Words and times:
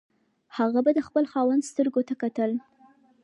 هغه 0.57 0.79
به 0.85 0.91
د 0.93 0.99
خپل 1.07 1.23
خاوند 1.31 1.67
سترګو 1.71 2.01
ته 2.07 2.13
کتل. 2.21 2.51